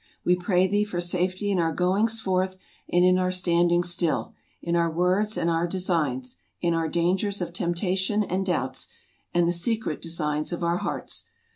[0.25, 2.57] We pray thee for safety in our goings forth
[2.89, 7.53] and in our standings still, in our words and our designs, in our dangers of
[7.53, 8.87] temptation and doubts,
[9.31, 11.25] and the secret designs of our hearts.